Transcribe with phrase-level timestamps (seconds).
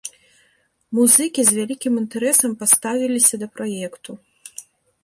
[0.99, 4.11] Музыкі з вялікім інтарэсам паставіліся да праекту.